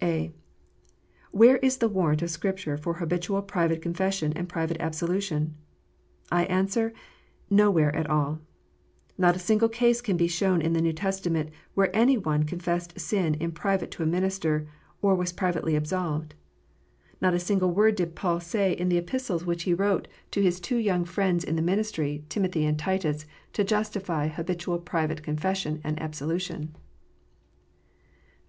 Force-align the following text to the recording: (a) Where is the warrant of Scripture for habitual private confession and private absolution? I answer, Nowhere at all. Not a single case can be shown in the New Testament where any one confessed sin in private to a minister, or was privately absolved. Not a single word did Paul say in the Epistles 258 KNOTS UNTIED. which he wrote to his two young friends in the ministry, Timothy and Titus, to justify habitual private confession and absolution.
(a) 0.00 0.32
Where 1.32 1.56
is 1.56 1.78
the 1.78 1.88
warrant 1.88 2.22
of 2.22 2.30
Scripture 2.30 2.76
for 2.76 2.94
habitual 2.94 3.42
private 3.42 3.82
confession 3.82 4.32
and 4.36 4.48
private 4.48 4.76
absolution? 4.78 5.56
I 6.30 6.44
answer, 6.44 6.92
Nowhere 7.50 7.92
at 7.96 8.08
all. 8.08 8.38
Not 9.18 9.34
a 9.34 9.40
single 9.40 9.68
case 9.68 10.00
can 10.00 10.16
be 10.16 10.28
shown 10.28 10.62
in 10.62 10.74
the 10.74 10.80
New 10.80 10.92
Testament 10.92 11.50
where 11.74 11.90
any 11.92 12.16
one 12.16 12.44
confessed 12.44 13.00
sin 13.00 13.34
in 13.34 13.50
private 13.50 13.90
to 13.90 14.04
a 14.04 14.06
minister, 14.06 14.68
or 15.02 15.16
was 15.16 15.32
privately 15.32 15.74
absolved. 15.74 16.36
Not 17.20 17.34
a 17.34 17.40
single 17.40 17.72
word 17.72 17.96
did 17.96 18.14
Paul 18.14 18.38
say 18.38 18.70
in 18.70 18.90
the 18.90 18.96
Epistles 18.96 19.42
258 19.42 19.44
KNOTS 19.46 19.48
UNTIED. 19.48 19.48
which 19.48 19.62
he 19.64 19.90
wrote 20.14 20.30
to 20.30 20.40
his 20.40 20.60
two 20.60 20.76
young 20.78 21.04
friends 21.04 21.42
in 21.42 21.56
the 21.56 21.62
ministry, 21.62 22.24
Timothy 22.28 22.64
and 22.64 22.78
Titus, 22.78 23.26
to 23.54 23.64
justify 23.64 24.28
habitual 24.28 24.78
private 24.78 25.24
confession 25.24 25.80
and 25.82 26.00
absolution. 26.00 26.76